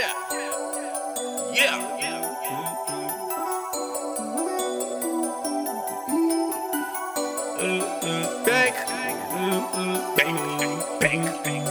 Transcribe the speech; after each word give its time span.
Yeah. 0.00 0.12
Yeah. 1.52 1.76
Back. 8.46 8.74
Bang. 10.16 10.36
Bang. 11.00 11.24
Bang. 11.44 11.64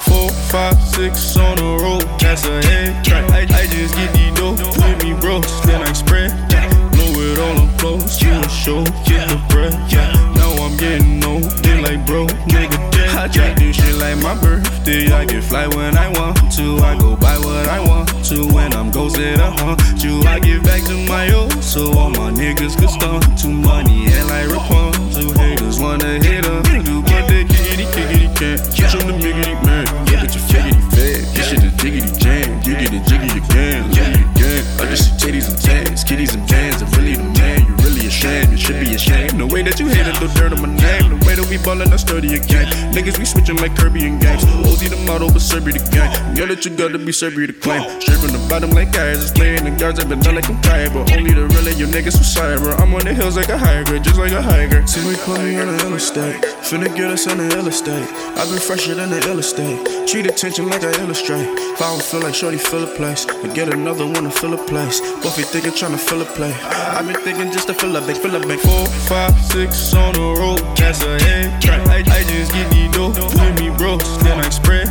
Four, 0.00 0.30
five, 0.48 0.80
six 0.94 1.36
on 1.36 1.56
the 1.56 1.78
road, 1.82 2.08
that's 2.18 2.46
a 2.46 2.62
head 2.62 3.04
track. 3.04 3.30
I, 3.30 3.42
I 3.42 3.66
just 3.66 3.94
get 3.94 4.12
the 4.14 4.32
dough 4.34 4.52
with 4.52 5.04
me, 5.04 5.12
bro. 5.20 5.40
Then 5.66 5.82
I 5.82 5.92
spread, 5.92 6.30
blow 6.92 7.20
it 7.20 7.38
all 7.38 7.66
up 7.66 7.70
close, 7.78 8.22
you 8.22 8.30
a 8.30 8.48
show 8.48 9.09
they 12.10 12.26
bro, 12.26 12.26
nigga 12.46 12.90
dead. 12.92 13.16
I 13.16 13.28
try 13.28 13.54
this 13.54 13.76
shit 13.76 13.94
like 13.96 14.18
my 14.18 14.34
birthday. 14.40 15.10
I 15.12 15.24
get 15.24 15.44
fly 15.44 15.66
when 15.68 15.96
I 15.96 16.08
want 16.08 16.38
to. 16.56 16.78
I 16.78 16.98
go 16.98 17.16
buy 17.16 17.36
what 17.38 17.68
I 17.68 17.80
want 17.80 18.08
to. 18.26 18.46
When 18.52 18.72
I'm 18.74 18.90
ghosted, 18.90 19.40
I 19.40 19.50
hunt 19.50 20.02
you. 20.02 20.22
I 20.22 20.38
give 20.38 20.62
back 20.62 20.82
to 20.84 20.96
my 21.06 21.32
old, 21.32 21.62
so 21.62 21.92
all 21.98 22.10
my 22.10 22.30
niggas 22.30 22.78
could 22.78 22.90
stunt 22.90 23.38
to 23.40 23.48
money 23.48 24.06
and 24.06 24.28
like 24.28 24.48
Rapunzel. 24.48 25.32
Haters 25.34 25.78
wanna 25.78 26.18
hit 26.22 26.46
up, 26.46 26.64
do 26.64 27.02
but 27.02 27.28
they 27.28 27.44
kickity 27.44 27.86
kickity 27.94 28.28
can't. 28.38 28.60
Catch 28.74 28.94
on 28.96 29.06
the 29.06 29.14
miggity 29.14 29.54
man, 29.64 29.86
look 30.06 30.22
at 30.24 30.34
your 30.34 30.44
figgity 30.50 30.82
fat. 30.90 31.20
This 31.34 31.48
shit 31.48 31.62
is 31.62 31.72
jiggity 31.74 32.18
jam, 32.18 32.62
you 32.64 32.74
get 32.74 32.92
it 32.92 33.04
jiggy 33.06 33.30
again, 33.38 33.92
jiggy 33.92 34.22
again. 34.22 34.62
I 34.80 34.86
just 34.90 35.04
see 35.04 35.26
titties 35.26 35.48
and 35.48 35.60
tags, 35.60 36.04
kitties 36.04 36.34
and 36.34 36.46
bands. 36.48 36.82
I'm 36.82 36.90
really 36.92 37.14
the 37.14 37.24
man, 37.38 37.66
you 37.66 37.74
really 37.84 38.06
ashamed. 38.06 38.50
You 38.50 38.58
should 38.58 38.80
be 38.80 38.94
ashamed. 38.94 39.38
The 39.38 39.46
way 39.46 39.62
that 39.62 39.78
you 39.78 39.88
hated 39.88 40.16
the 40.16 40.28
dirt 40.34 40.52
on 40.52 40.62
my 40.62 40.79
we 41.50 41.58
ballin', 41.58 41.92
I 41.92 41.96
sturdy 41.96 42.34
again. 42.34 42.70
Niggas 42.94 43.18
we 43.18 43.24
switchin' 43.26 43.58
like 43.60 43.76
Kirby 43.76 44.06
and 44.06 44.20
gangs. 44.20 44.44
OZ 44.64 44.88
the 44.88 44.96
model, 45.04 45.28
but 45.28 45.42
Serby 45.42 45.74
the 45.74 45.82
gang. 45.90 46.10
Know 46.34 46.46
that 46.46 46.64
you 46.64 46.70
got 46.70 46.92
to 46.92 46.98
be 46.98 47.10
Serby 47.10 47.48
the 47.48 47.52
claim. 47.52 47.82
Straight 48.00 48.18
from 48.22 48.30
the 48.30 48.42
bottom 48.48 48.70
like 48.70 48.92
guys, 48.92 49.18
is 49.18 49.32
playing 49.32 49.64
the 49.64 49.74
guards. 49.74 49.98
I've 49.98 50.08
been 50.08 50.20
done 50.20 50.36
like 50.36 50.48
I'm 50.48 50.62
tired, 50.62 50.94
but 50.94 51.10
only 51.12 51.34
the 51.34 51.46
real 51.50 51.66
niggas 51.90 52.16
who 52.16 52.24
cyber. 52.24 52.78
I'm 52.78 52.94
on 52.94 53.04
the 53.04 53.12
hills 53.12 53.36
like 53.36 53.48
a 53.48 53.58
higher 53.58 53.84
grade, 53.84 54.04
just 54.04 54.18
like 54.18 54.32
a 54.32 54.40
higher 54.40 54.68
grade. 54.68 54.88
See 54.88 55.02
me 55.06 55.16
call 55.16 55.38
me 55.38 55.58
on 55.58 55.66
the 55.66 55.84
ill 55.84 55.94
estate, 55.94 56.40
finna 56.62 56.86
get 56.96 57.10
us 57.10 57.26
on 57.26 57.38
the 57.38 57.48
ill 57.56 57.66
estate. 57.66 58.06
I've 58.38 58.48
been 58.48 58.60
fresher 58.60 58.94
than 58.94 59.10
the 59.10 59.20
ill 59.28 59.38
estate. 59.38 60.06
Treat 60.06 60.26
attention 60.26 60.68
like 60.68 60.84
I 60.84 60.92
illustrate. 61.02 61.46
If 61.46 61.82
I 61.82 61.90
don't 61.90 62.02
feel 62.02 62.20
like 62.20 62.34
Shorty 62.34 62.58
fill 62.58 62.84
a 62.84 62.94
place, 62.96 63.26
I 63.26 63.52
get 63.52 63.72
another 63.74 64.06
one 64.06 64.24
to 64.24 64.30
fill 64.30 64.54
a 64.54 64.62
place. 64.66 65.00
Both 65.22 65.38
you 65.38 65.44
thinking 65.44 65.72
trying 65.72 65.92
to 65.92 65.98
fill 65.98 66.22
a 66.22 66.24
play. 66.24 66.52
I've 66.62 67.06
been 67.06 67.20
thinking 67.22 67.50
just 67.52 67.66
to 67.68 67.74
fill 67.74 67.94
a 67.96 68.00
bank, 68.00 68.18
fill 68.18 68.34
a 68.34 68.40
bank. 68.40 68.60
Four, 68.60 68.86
five, 69.10 69.34
six 69.52 69.92
on 69.94 70.14
the 70.14 70.34
road, 70.38 70.60
that's 70.76 71.02
a 71.02 71.18
head 71.24 71.60
track. 71.60 71.86
I, 71.88 71.98
I 72.06 72.22
just 72.24 72.52
get 72.52 72.70
these 72.70 72.90
dope 72.92 73.16
with 73.16 73.60
me, 73.60 73.70
bro. 73.76 73.98
Then 74.22 74.38
I 74.38 74.48
spread. 74.50 74.86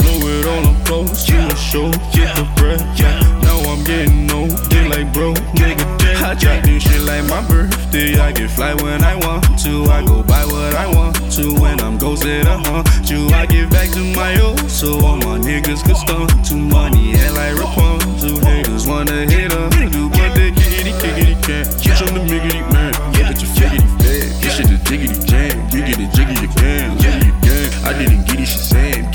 Blow 0.00 0.28
it 0.28 0.46
all 0.46 0.66
up 0.72 0.86
close, 0.86 1.28
you 1.28 1.38
a 1.38 1.56
show, 1.56 1.90
get 2.12 2.34
the 2.36 2.48
bread. 2.56 2.80
Now 2.98 3.39
I'm 3.70 3.84
getting 3.84 4.28
old, 4.32 4.50
they 4.68 4.88
like 4.88 5.12
bro, 5.12 5.32
nigga 5.54 5.98
dead. 5.98 6.16
I 6.16 6.34
try 6.34 6.60
this 6.60 6.82
shit 6.82 7.02
like 7.02 7.24
my 7.28 7.40
birthday. 7.46 8.18
I 8.18 8.32
get 8.32 8.50
fly 8.50 8.74
when 8.74 9.04
I 9.04 9.14
want 9.14 9.44
to. 9.62 9.84
I 9.84 10.04
go 10.04 10.24
buy 10.24 10.44
what 10.44 10.74
I 10.74 10.92
want 10.92 11.14
to. 11.34 11.54
When 11.54 11.80
I'm 11.80 11.96
ghosted, 11.96 12.48
uh-huh. 12.48 12.58
I 12.58 12.82
hunt 12.82 13.08
you. 13.08 13.28
I 13.28 13.46
give 13.46 13.70
back 13.70 13.90
to 13.90 14.02
my 14.16 14.40
old, 14.40 14.68
so 14.68 14.98
all 15.06 15.18
my 15.18 15.38
niggas 15.38 15.84
could 15.86 15.96
stunt 15.96 16.44
to 16.46 16.56
money 16.56 17.14
and 17.14 17.34
like 17.36 17.54
Rapunzel. 17.58 18.40
Haters 18.40 18.88
wanna 18.88 19.30
hit 19.30 19.52
up, 19.52 19.70
do 19.92 20.08
but 20.10 20.34
they 20.34 20.50
kickity 20.50 20.92
kickity 20.98 21.40
can't. 21.46 21.68
Catch 21.80 22.02
on 22.02 22.14
the 22.14 22.20
miggity 22.26 22.60
man, 22.72 22.90
look 23.12 23.30
at 23.30 23.40
your 23.40 23.52
figgity 23.54 23.86
fat. 24.02 24.42
This 24.42 24.56
shit 24.56 24.68
is 24.68 24.80
jiggity 24.80 25.29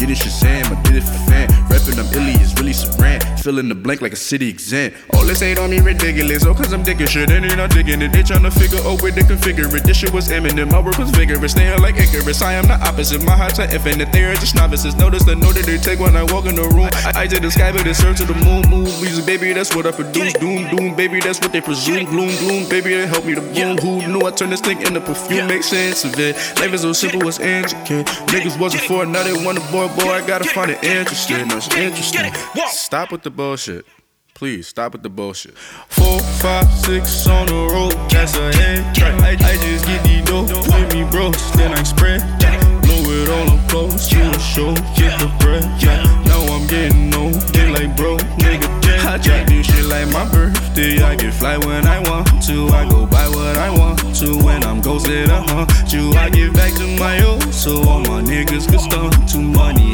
Get 0.05 0.21
it 0.21 0.21
Shazam, 0.21 0.65
I 0.69 0.81
did 0.83 0.97
it 0.97 1.01
for 1.01 1.17
fan. 1.25 1.49
Rapping, 1.65 1.97
I'm 1.97 2.05
illy, 2.13 2.37
it's 2.37 2.53
really 2.61 2.73
saran. 2.73 3.17
Fill 3.39 3.57
in 3.57 3.69
the 3.69 3.73
blank 3.73 4.01
like 4.01 4.13
a 4.13 4.15
city 4.15 4.49
exam. 4.49 4.93
All 5.15 5.25
this 5.25 5.41
ain't 5.41 5.57
on 5.57 5.71
me 5.71 5.79
ridiculous, 5.79 6.45
oh, 6.45 6.53
cause 6.53 6.71
I'm 6.73 6.83
digging 6.83 7.07
shit, 7.07 7.31
and 7.31 7.43
they 7.43 7.55
not 7.55 7.71
digging 7.71 8.03
it. 8.03 8.11
They 8.11 8.21
tryna 8.21 8.53
figure 8.53 8.77
out 8.85 9.01
where 9.01 9.11
they 9.11 9.23
configure 9.23 9.65
it. 9.73 9.83
This 9.83 9.97
shit 9.97 10.13
was 10.13 10.29
imminent, 10.29 10.71
my 10.71 10.79
work 10.79 10.99
was 10.99 11.09
vigorous, 11.09 11.53
staying 11.53 11.81
like 11.81 11.95
Icarus. 11.95 12.43
I 12.43 12.53
am 12.53 12.67
the 12.67 12.75
opposite, 12.85 13.23
my 13.23 13.35
heart's 13.35 13.57
are 13.57 13.65
infinite, 13.73 14.11
they 14.11 14.25
are 14.25 14.35
just 14.35 14.53
novices. 14.53 14.95
Notice 14.95 15.23
the 15.23 15.35
note 15.35 15.55
that 15.55 15.65
they 15.65 15.79
take 15.79 15.99
when 15.99 16.15
I 16.15 16.23
walk 16.31 16.45
in 16.45 16.53
the 16.53 16.69
room. 16.69 16.89
I, 16.93 17.23
I 17.23 17.27
to 17.27 17.39
the 17.39 17.49
sky, 17.49 17.71
but 17.71 17.87
it's 17.87 17.97
serve 17.97 18.15
to 18.17 18.25
the 18.25 18.35
moon, 18.45 18.69
moon, 18.69 18.85
music, 19.01 19.25
baby, 19.25 19.53
that's 19.53 19.75
what 19.75 19.87
I 19.87 19.91
produce. 19.91 20.33
Doom, 20.33 20.69
doom, 20.69 20.95
baby, 20.95 21.19
that's 21.19 21.39
what 21.39 21.51
they 21.51 21.61
presume. 21.61 22.05
Gloom, 22.05 22.29
gloom, 22.37 22.69
baby, 22.69 22.93
they 22.93 23.07
help 23.07 23.25
me 23.25 23.33
to 23.33 23.41
bloom. 23.41 23.77
Who 23.79 24.05
knew 24.05 24.21
I 24.21 24.29
turned 24.29 24.51
this 24.51 24.61
thing 24.61 24.81
into 24.81 25.01
perfume? 25.01 25.47
Make 25.47 25.63
sense 25.63 26.05
of 26.05 26.13
it. 26.19 26.35
Life 26.57 26.73
is 26.73 26.81
so 26.81 26.93
simple, 26.93 27.27
it's 27.27 27.39
intricate. 27.39 28.05
Niggas 28.29 28.59
wasn't 28.59 28.83
for 28.83 29.01
it, 29.01 29.09
now 29.09 29.23
they 29.23 29.33
want 29.33 29.57
a 29.57 29.61
boy, 29.71 29.87
boy, 29.95 30.11
I 30.11 30.25
gotta 30.25 30.45
find 30.45 30.71
it 30.71 30.83
interesting. 30.83 31.47
No, 31.47 31.57
it's 31.57 31.73
interesting. 31.75 32.33
Stop 32.67 33.11
with 33.11 33.23
the 33.23 33.29
bullshit. 33.29 33.85
Please 34.33 34.67
stop 34.67 34.91
with 34.91 35.03
the 35.03 35.09
bullshit. 35.09 35.57
Four, 35.87 36.19
five, 36.19 36.69
six 36.73 37.25
on 37.27 37.47
the 37.47 37.69
road, 37.71 37.93
that's 38.09 38.35
a 38.35 38.53
head 38.57 38.93
track. 38.93 39.19
I, 39.21 39.31
I 39.31 39.57
just 39.57 39.85
get 39.85 40.03
these 40.03 40.25
dope 40.25 40.49
with 40.49 40.93
me, 40.93 41.03
bro. 41.09 41.31
Then 41.55 41.71
I 41.73 41.83
spread. 41.83 42.19
Blow 42.83 43.11
it 43.15 43.29
all 43.29 43.57
up 43.57 43.69
close, 43.69 44.11
you 44.11 44.21
a 44.21 44.39
show, 44.39 44.73
get 44.95 45.17
the 45.19 45.31
bread. 45.39 45.63
Now 46.25 46.41
I'm 46.53 46.67
getting 46.67 47.13
old, 47.15 47.35
they 47.53 47.69
like 47.69 47.95
bro, 47.95 48.17
nigga. 48.43 48.67
I 49.05 49.17
try 49.17 49.43
this 49.45 49.67
shit 49.67 49.85
like 49.85 50.09
my 50.11 50.29
birthday. 50.29 51.01
I 51.01 51.15
get 51.15 51.33
fly 51.33 51.57
when 51.57 51.87
I 51.87 51.99
want 52.09 52.27
to. 52.47 52.67
I 52.69 52.89
go 52.89 53.05
buy 53.05 53.27
what 53.29 53.55
I 53.57 53.69
want 53.69 53.99
to. 54.17 54.37
When 54.43 54.63
I'm 54.65 54.81
ghosted, 54.81 55.29
uh-huh. 55.29 55.53
I 55.53 55.65
hunt 55.65 55.93
you. 55.93 56.11
I 56.13 56.29
give 56.29 56.53
back 56.53 56.73
to 56.73 56.87
my 56.99 57.23
old, 57.23 57.53
so 57.53 57.87
all 57.87 58.01
my 58.01 58.21
niggas 58.21 58.69
could 58.69 58.81
stunt 58.81 59.29
to 59.29 59.37
money 59.37 59.84